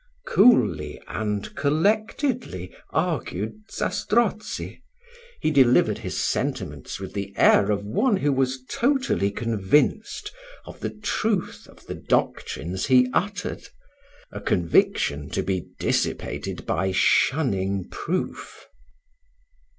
[0.25, 4.81] Coolly and collectedly argued Zastrozzi:
[5.39, 10.31] he delivered his sentiments with the air of one who was wholly convinced
[10.65, 13.61] of the truth of the doctrines he uttered,
[14.31, 18.67] a conviction to be dissipated by shunning proof.